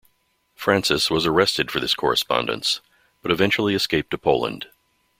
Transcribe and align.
Francis 0.55 1.11
was 1.11 1.27
arrested 1.27 1.69
for 1.69 1.79
this 1.79 1.93
correspondence 1.93 2.81
but 3.21 3.29
eventually 3.31 3.75
escaped 3.75 4.09
to 4.09 4.17
Poland. 4.17 4.65